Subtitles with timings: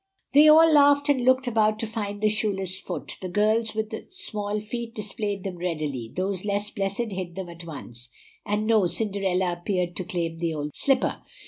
[0.33, 3.19] They all laughed and looked about to find the shoeless foot.
[3.21, 8.09] The girls with small feet displayed them readily; those less blessed hid them at once,
[8.43, 11.21] and no Cinderella appeared to claim the old slipper.